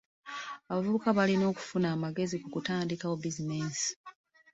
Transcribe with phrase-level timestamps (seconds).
[0.69, 3.89] Abavubuka balina okufuna amagezi ku kutandikawo bizinensi.